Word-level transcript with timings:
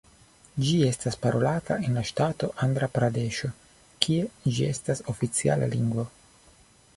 Ĝi 0.67 0.77
estas 0.85 1.17
parolata 1.25 1.77
en 1.89 1.97
la 1.99 2.03
ŝtato 2.11 2.49
Andra-Pradeŝo 2.67 3.51
kie 4.07 4.25
ĝi 4.55 4.67
estas 4.71 5.05
oficiala 5.15 5.69
lingvo. 5.77 6.09